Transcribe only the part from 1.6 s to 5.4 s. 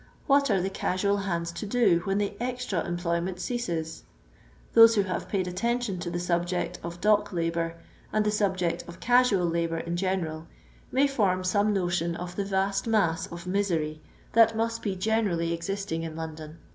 do when the extra employment ceases 1 Those who have